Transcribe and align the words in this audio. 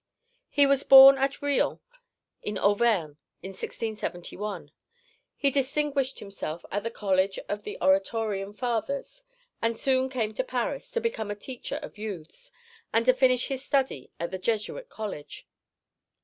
He 0.49 0.65
was 0.65 0.81
born 0.81 1.19
at 1.19 1.43
Riom, 1.43 1.79
in 2.41 2.57
Auvergne, 2.57 3.17
in 3.43 3.49
1671; 3.51 4.71
he 5.35 5.51
distinguished 5.51 6.17
himself 6.17 6.65
at 6.71 6.81
the 6.81 6.89
college 6.89 7.37
of 7.47 7.61
the 7.61 7.77
Oratorian 7.79 8.51
fathers, 8.55 9.23
and 9.61 9.79
soon 9.79 10.09
came 10.09 10.33
to 10.33 10.43
Paris 10.43 10.89
to 10.89 11.01
become 11.01 11.29
a 11.29 11.35
teacher 11.35 11.75
of 11.83 11.99
youths 11.99 12.51
and 12.91 13.05
to 13.05 13.13
finish 13.13 13.45
his 13.49 13.63
studies 13.63 14.09
at 14.19 14.31
the 14.31 14.39
Jesuit 14.39 14.89
College. 14.89 15.47